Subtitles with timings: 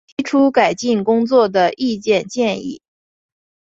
[0.17, 2.81] 提出改进工作的意见建议